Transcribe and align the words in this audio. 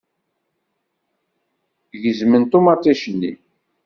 Gezmen 2.01 2.43
ṭumaṭic-nni. 2.51 3.31